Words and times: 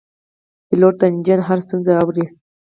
پیلوټ 0.67 0.95
د 0.99 1.03
انجن 1.09 1.39
هره 1.47 1.61
ستونزه 1.65 1.91
اوري. 2.01 2.25